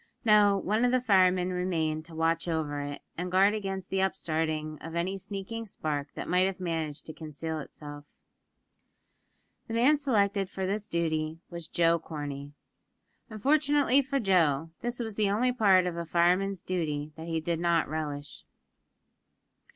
[0.25, 4.79] No; one of the firemen remained to watch over it, and guard against the upstarting
[4.81, 8.03] of any sneaking spark that might have managed to conceal itself.
[9.67, 12.51] The man selected for this duty was Joe Corney.
[13.29, 17.59] Unfortunately for Joe, this was the only part of a fireman's duty that he did
[17.59, 18.43] not relish.